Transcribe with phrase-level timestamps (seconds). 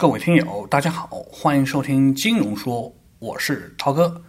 [0.00, 4.22] 各位听友，大家好，欢迎收听金融说，我是涛哥。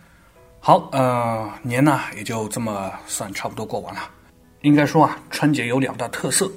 [0.60, 4.02] 好，呃，年呢也就这么算差不多过完了。
[4.62, 6.52] 应该说啊，春节有两大特色，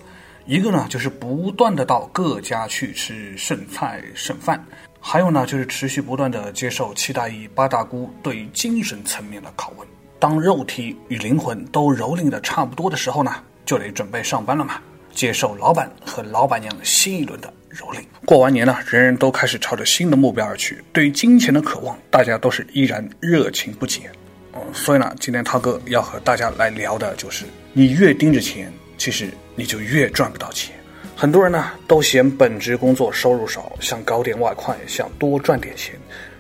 [0.47, 4.65] 一个呢就是不断的到各家去吃剩菜剩饭，
[4.99, 9.87] 还有呢就是持续不断的接受七大姨八大姑对精神层面的拷问。
[10.19, 13.35] 当肉体与灵魂都蹂躏的差不多的时候呢，
[13.67, 14.81] 就得准备上班了嘛，
[15.13, 17.53] 接受老板和老板娘新一轮的。
[17.73, 18.01] 蹂躏。
[18.25, 20.83] 过完年呢，人人都开始朝着新的目标而去。
[20.93, 24.11] 对于金钱的渴望，大家都是依然热情不减。
[24.55, 30.77] 嗯，所以呢，今天涛哥要和大家来聊的就是：你越盯着钱，其实你就越赚不到钱。
[31.17, 35.95] 很多人呢都嫌本职工作收入少，想搞点外快，想多赚点钱。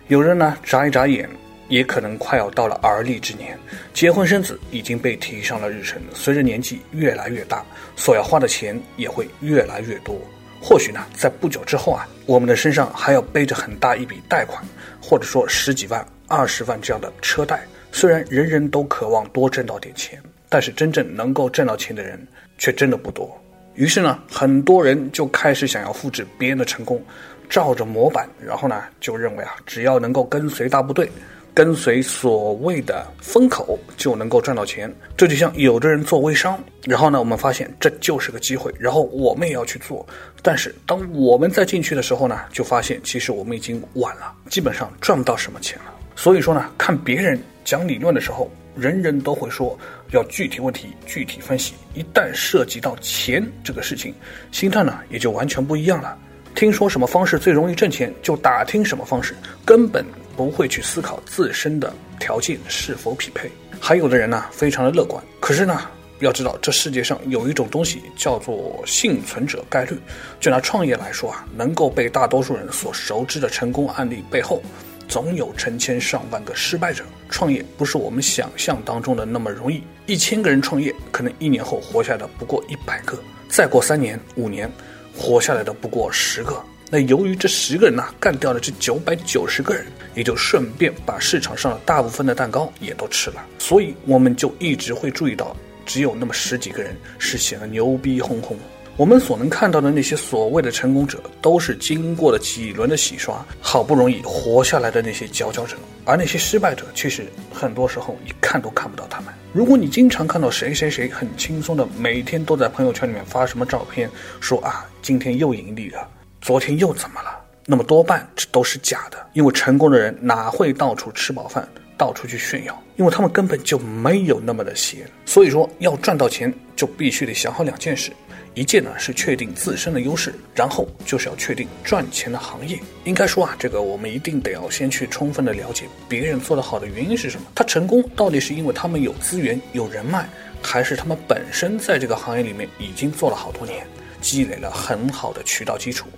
[0.09, 1.28] 有人呢眨一眨眼，
[1.68, 3.59] 也可能快要到了而立之年，
[3.95, 6.02] 结婚生子已经被提上了日程。
[6.12, 7.64] 随着年纪越来越大，
[7.96, 10.20] 所要花的钱也会越来越多。
[10.63, 14.65] 或许呢，在不久之后啊，我们的身上还要背着很大一笔贷款，
[15.02, 17.66] 或者说十几万、二十万这样的车贷。
[17.91, 22.24] 虽然人人都渴望多挣到点钱，但是真正能够挣到钱的人
[22.59, 23.37] 却真的不多。
[23.74, 27.02] 于是呢，很多人就开始想要复制别人的成功，
[27.51, 31.10] 照着模板，然后呢，就认为啊，只要能够跟随大部队。
[31.54, 40.06] 跟随所谓的风口就能够赚到钱，这就像有的人做微商，然后呢，我们发现这就是个机会，然后我们也要去做。
[40.40, 45.92] 但是当我们再进去的时候呢，就发现其实我们已经晚了，基本上赚不到什么钱了。
[46.16, 49.78] 所以说呢，看别人讲理论的时候，人人都会说
[50.12, 54.14] 要具体问题具体分析，一旦涉及到钱这个事情，
[54.52, 56.16] 心态呢也就完全不一样了。
[56.54, 59.34] 听说什么方式最容易挣钱，就打听什么方式，
[59.66, 60.02] 根本。
[60.37, 63.51] 不会去思考自身的条件是否匹配。
[63.80, 65.22] 还有的人呢，非常的乐观。
[65.41, 65.81] 可是呢，
[66.20, 69.98] 要知道这世界上有一种东西叫做幸存者概率。
[70.38, 74.62] 就拿创业来说啊，能够被大多数人所熟知的成功案例背后，
[75.09, 77.04] 总有成千上万个失败者。
[77.28, 79.82] 创业不是我们想象当中的那么容易。
[80.06, 84.71] 一千个人创业，可能一年后活下来的不过一百个，再过三年、五年，
[85.16, 86.62] 活下来的不过十个。
[86.94, 93.42] 那由于这十个人呢，干掉了这九百九十个人，也就顺便把市场上的大部分的蛋糕也都吃了。
[93.58, 98.58] 所以我们就一直会注意到，只有那么十几个人是显得牛逼哄哄。
[98.98, 105.78] 我们所能看到的那些所谓的成功者，都是经过了几轮的洗刷，好不容易活下来的那些佼佼者。
[106.04, 109.32] 而那些失败者，其实很多时候你看都看不到他们。
[109.54, 114.10] 如果你经常看到谁谁谁很轻松的每天都在朋友圈里面发什么照片，
[114.42, 116.06] 说啊今天又盈利了。
[116.42, 117.41] 昨天又怎么了？
[117.66, 121.66] 那么多半这都是假的，因为成功的人哪会到处吃饱饭，
[121.97, 122.82] 到处去炫耀？
[122.97, 125.08] 因为他们根本就没有那么的闲。
[125.25, 128.10] 所以说，要赚到钱，就必须得想好两件事：
[128.54, 132.76] 一件呢是确定自身的优势，然后就是要确定赚钱的行业。
[133.04, 137.47] 应该说啊，这个我们一定得要先去充分的了解别人做得好的原因是什么。
[137.54, 140.28] 他成功到底是因为他们有资源、有人脉，
[140.60, 143.86] 还是他们本身在这个行业里面已经做了好多年，
[144.22, 146.09] 积累了很好的渠道基础？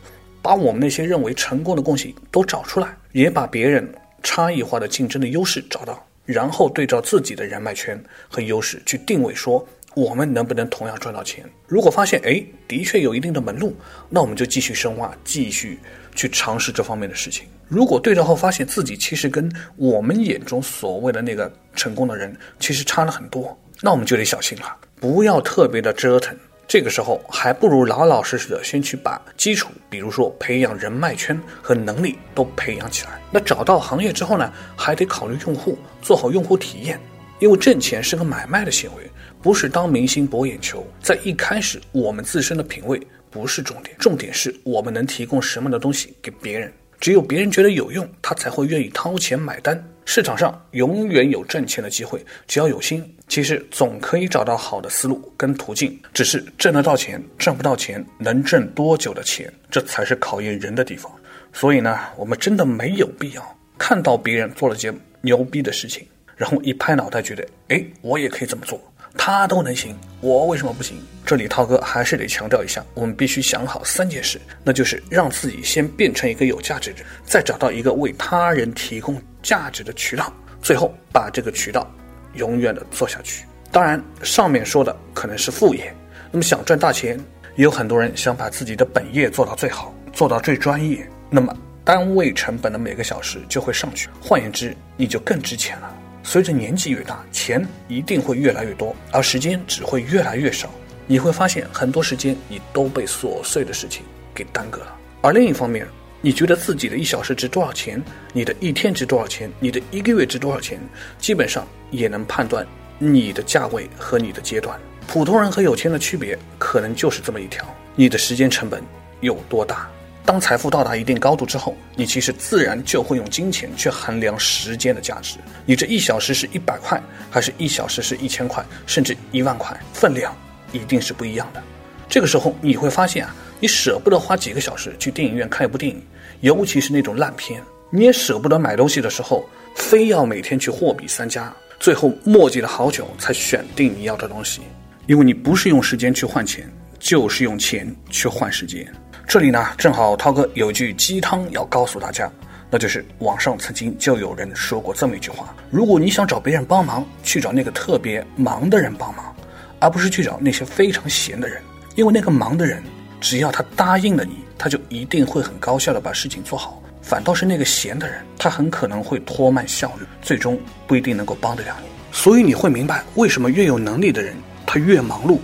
[0.41, 3.91] 把我们那些认为成功的共性都找出来，也把别人
[4.23, 7.99] 差异化的竞争的优势找到，然后对照自己的人脉圈
[8.29, 11.43] 和优势去定位，说我们能不能同样赚到钱？
[11.67, 13.75] 如果发现哎，的确有一定的门路，
[14.11, 15.79] 那我们就继续深挖，继续
[16.15, 17.47] 去尝试这方面的事情。
[17.67, 26.37] 如果对照后发现自己其实跟我们眼中所谓的那个成功的人其实差了很多，那我们就得小心了，不要特别的折腾。
[26.67, 33.21] 这个时候，还不如老老实实的先去把基础，比如说培养人脉圈和能力都培养起来。
[33.31, 36.99] 那找到行业之后呢，还得考虑用户，做好用户体验。
[37.41, 39.11] 因为挣钱是个买卖的行为，
[39.43, 40.87] 不是当明星博眼球。
[41.03, 46.73] 在一开始，我们自身的品味不是重点，重点是我们能提供什么样的东西给别人。
[46.99, 49.85] 只有别人觉得有用，他才会愿意掏钱买单。
[50.05, 55.99] 市场上永远有挣钱的机会，只要有心，其实总可以找到好的思路跟途径。
[56.12, 61.11] 只是挣得到钱，挣不到钱，能挣多久的钱，这才是考验人的地方。
[61.53, 68.81] 所以呢，我们真的没有必要看到别人做了件牛逼的事情，然后一拍脑袋觉得，哎，我也可以这么做。
[69.17, 70.97] 他都能行，我为什么不行？
[71.25, 81.88] 这里涛哥还是得强调一下，我们必须想好三件事，那就是让自己先变成一个有价值的人，再找到一个为他人提供价值的渠道，最后把这个渠道
[82.32, 83.44] 永远的做下去。
[83.70, 85.94] 当然，上面说的可能是副业，
[86.32, 87.17] 那么想赚大钱，
[87.55, 95.94] 也有很多人想把自己的本业做到最好，做到最专业，那么单位成本的每个小时就会上去，换言之，你就更值钱了。
[96.23, 100.70] 随着年纪越大，钱一定会越来越多，而时间只会越来越少。
[101.06, 104.02] 你会发现，很多时间你都被琐碎的事情
[104.35, 104.97] 给耽搁了。
[105.20, 105.87] 而另一方面，
[106.25, 108.03] 你觉得自己的一小时值多少钱？
[108.32, 109.53] 你的一天值多少钱？
[109.61, 110.81] 你的一个月值多少钱？
[111.19, 112.67] 基本上也能判断
[112.99, 114.81] 你的价位和你的阶段。
[115.06, 117.62] 普通人和有钱人的区别，可能就是这么一条：
[117.94, 118.82] 你的时间成本
[119.21, 119.87] 有多大。
[120.25, 125.37] 当财富到达一定高度之后，你其实自然就会用金钱去衡量时间的价值。
[125.67, 126.99] 你这一小时是一百块，
[127.31, 130.35] 还是一小时是一千块，甚至一万块，分量
[130.73, 131.62] 一定是不一样的。
[132.09, 136.03] 这个时候你会发现啊，你舍不得花几个小时去电影院看一部电影。
[136.41, 144.61] 尤其是那种烂片，你也舍不得买东西的时候，非要每天去货比三家，最后磨叽了好久才选定你要的东西。
[145.06, 148.87] 因为你不是用时间去换钱，就是用钱去换时间。
[149.27, 152.31] 这里呢，正好涛哥有一句鸡汤要告诉大家，
[152.71, 159.35] 那就是网上曾经就有人说过这么一句话：如果你想找别人帮忙，去找那个特别忙的人帮忙，
[159.79, 161.62] 而不是去找那些非常闲的人，
[161.94, 162.82] 因为那个忙的人，
[163.20, 164.44] 只要他答应了你。
[164.56, 171.88] 他就一定会很高效的把事情做好，反倒是那个闲的人，他很可能会拖慢效率，最终不一定能够帮得了你。
[172.12, 175.38] 所以你会明白，为什么越有能力的人他越忙碌，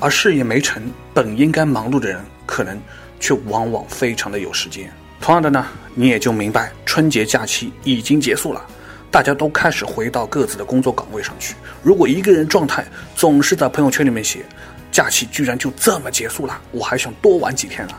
[0.00, 2.80] 而事业没成，本应该忙碌的人，可能
[3.20, 4.90] 却往往非常的有时间。
[5.20, 5.64] 同样的呢，
[5.94, 8.64] 你也就明白，春节假期已经结束了，
[9.10, 11.54] 大家都开始回到各自的工作岗位上去。
[11.82, 12.84] 如果一个人状态
[13.14, 14.44] 总是在朋友圈里面写，
[14.94, 17.94] 假期居然就这么结束了，我还想多玩几天呢。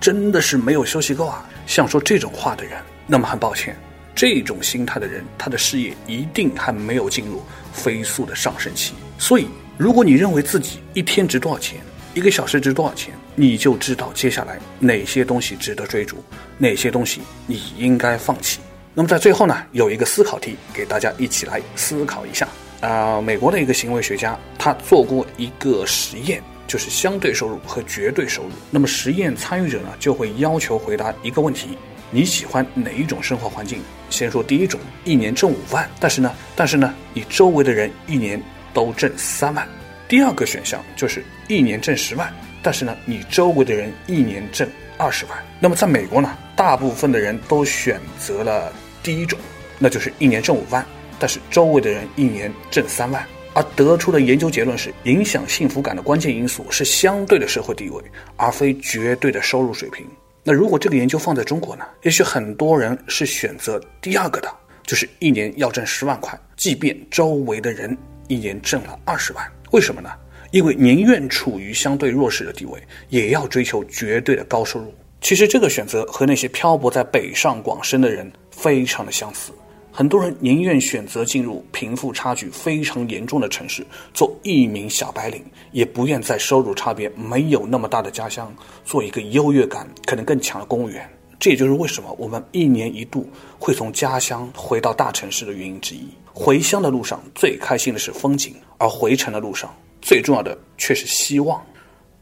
[0.00, 1.48] 真的是没有休息够啊！
[1.64, 2.72] 像说这种话的人，
[3.06, 3.76] 那么很抱歉，
[4.16, 7.40] 这种心态的人，他的事业一定还没有进入
[7.72, 8.94] 飞速的上升期。
[9.16, 9.46] 所以，
[9.78, 11.78] 如果你认为自己一天值多少钱，
[12.14, 16.16] 一个小时值多少钱，你就知道接下来哪些东西值得追逐，
[16.58, 18.58] 哪些东西你应该放弃。
[18.92, 22.48] 那么在最后呢，有一个思考题给大家一起来思考一下
[22.80, 23.20] 啊。
[23.20, 26.42] 美国的一个行为学家他做过一个实验。
[26.70, 28.50] 就是相对收入和绝对收入。
[28.70, 31.76] 那么实验参与者呢，就会要求回答一个问题：
[32.12, 33.80] 你喜欢哪一种生活环境？
[34.08, 38.40] 先说第一种，一年挣五万，但是呢，但是呢，你周围的人一年
[38.72, 39.66] 都挣三万。
[40.06, 42.32] 第二个选项就是一年挣十万，
[42.62, 45.36] 但是呢，你周围的人一年挣二十万。
[45.58, 48.72] 那么在美国呢，大部分的人都选择了
[49.02, 49.36] 第一种，
[49.76, 50.86] 那就是一年挣五万，
[51.20, 53.24] 但是周围的人一年挣三万。
[53.52, 58.02] 而得出的研究结论是，影响幸福感的关键因素是相对的社会地位，
[58.36, 60.06] 而非绝对的收入水平。
[60.42, 61.84] 那如果这个研究放在中国呢？
[62.02, 64.48] 也许很多人是选择第二个的，
[64.86, 67.94] 就是一年要挣十万块，即便周围的人
[68.28, 69.44] 一年挣了二十万。
[69.72, 70.10] 为什么呢？
[70.52, 74.94] 因为宁愿处于相对弱势的地位，也要追求绝对的高收入。
[75.20, 79.52] 其实这个选择和那些漂泊在北上广深的人非常的相似。
[79.92, 83.84] 很多人宁愿选择进入贫富差距非常严重的城市
[84.14, 88.54] 做一名小白领，也不愿在收入差别没有那么大的家乡
[88.84, 91.08] 做一个优越感可能更强的公务员。
[91.38, 93.28] 这也就是为什么我们一年一度
[93.58, 96.06] 会从家乡回到大城市的原因之一。
[96.32, 101.60] 回乡的路上最开心的是风景，而回程的路上最重要的却是希望。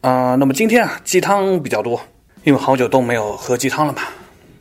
[0.00, 2.00] 啊，那么今天啊鸡汤比较多，
[2.44, 4.02] 因为好久都没有喝鸡汤了嘛。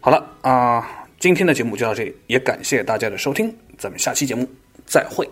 [0.01, 0.96] 好了啊。
[1.19, 4.47] 今天的节目就到这里，也感谢大家的收听，咱们下期节目
[4.85, 5.27] 再会。